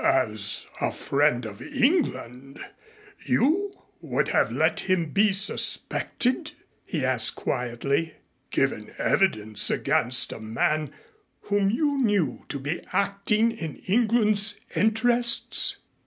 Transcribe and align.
"As 0.03 0.65
a 0.81 0.91
friend 0.91 1.45
of 1.45 1.61
England 1.61 2.59
you 3.23 3.71
would 4.01 4.29
have 4.29 4.51
let 4.51 4.79
him 4.79 5.11
be 5.11 5.31
suspected?" 5.31 6.53
he 6.83 7.05
asked 7.05 7.35
quietly. 7.35 8.15
"Given 8.49 8.95
evidence 8.97 9.69
against 9.69 10.33
a 10.33 10.39
man 10.39 10.91
whom 11.41 11.69
you 11.69 11.99
knew 12.01 12.47
to 12.49 12.59
be 12.59 12.81
acting 12.91 13.51
in 13.51 13.75
England's 13.85 14.59
interests?" 14.75 15.77